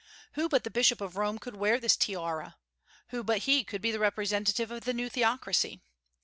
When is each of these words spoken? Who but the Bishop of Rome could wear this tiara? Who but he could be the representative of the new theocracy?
Who 0.31 0.49
but 0.49 0.63
the 0.63 0.71
Bishop 0.71 0.99
of 0.99 1.15
Rome 1.15 1.37
could 1.37 1.55
wear 1.55 1.79
this 1.79 1.95
tiara? 1.95 2.55
Who 3.09 3.23
but 3.23 3.43
he 3.43 3.63
could 3.63 3.83
be 3.83 3.91
the 3.91 3.99
representative 3.99 4.71
of 4.71 4.83
the 4.83 4.95
new 4.95 5.09
theocracy? 5.09 5.83